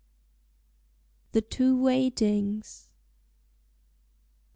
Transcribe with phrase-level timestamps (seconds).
[1.33, 2.87] THE TWO WAITINGS.